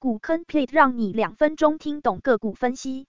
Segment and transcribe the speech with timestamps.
[0.00, 3.06] 股坑 plate 让你两分钟听懂个股分析。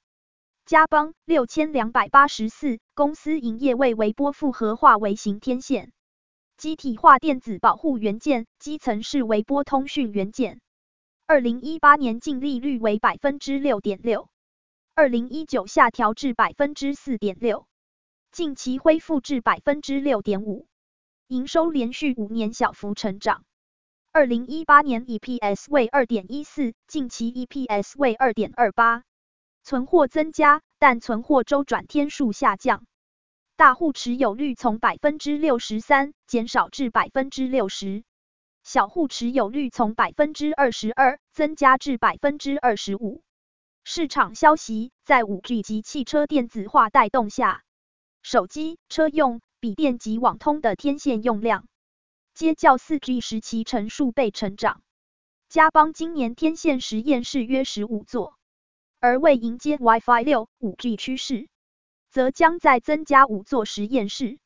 [0.66, 5.93] 嘉邦六千两百八十四，公司营业为微波复合化微型天线、
[6.57, 10.59] 机体化电子保护元件，基层是微波通讯元件。
[11.25, 14.28] 二零一八年净利率为百分之六点六，
[14.94, 17.67] 二零一九下调至百分之四点六，
[18.34, 20.67] 近期恢复至百分之六点五，
[21.27, 23.45] 营收连续五年小幅成长。
[24.13, 29.03] 二零一八年 EPS 为二点一四，近期 EPS 为二点二八，
[29.63, 32.85] 存货增加，但存货周转天数下降。
[33.55, 38.03] 大户持有率从百分之六十三减少至百分之六十，
[38.63, 43.23] 小户持有率从百分之二十二增加至百分之二十五。
[43.85, 47.63] 市场消息，在五 G 及汽车电子化带动下，
[48.21, 51.66] 手机、车用、笔电及网通的天线用量。
[52.34, 54.81] 皆较四 G 时期成数倍成长。
[55.49, 58.38] 嘉邦今年天线实验室约十五座，
[58.99, 61.50] 而为迎接 WiFi 六、五 G 趋势，
[62.09, 64.39] 则将再增加五座实验室。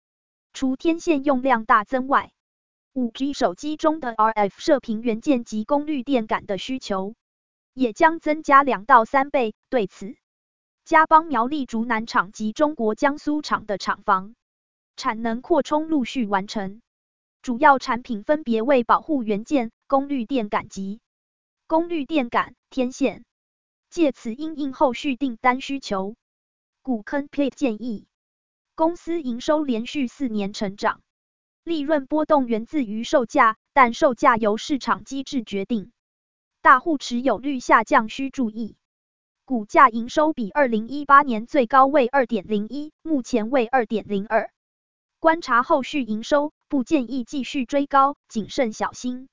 [0.52, 2.32] 除天线用量大增外，
[2.94, 7.16] 五 G 手机中的 RF 射频元件及功率电感的需求，
[7.74, 9.54] 也将增加两到三倍。
[9.70, 10.16] 对此，
[10.86, 14.36] 嘉邦苗栗竹南厂及中国江苏厂的厂房
[14.96, 16.82] 产能扩充陆续完成。
[17.46, 21.00] 主要产品分别为保护元件、功率电感及
[21.68, 23.24] 功率电感天线，
[23.92, 26.16] 借此因应后续订单需求。
[26.82, 28.08] 股坑 plate 建议，
[28.74, 31.04] 公司营收连续四年成长，
[31.64, 35.92] 利润波动源自于售价，但售价由市场机制决定。
[36.64, 38.76] 大户持有率下降需注意。
[39.44, 44.50] 股价营收比二零一八年最高为二点零一，目前为二点零二。
[45.26, 49.28] 观察后续营收，不建议继续追高，谨慎小心。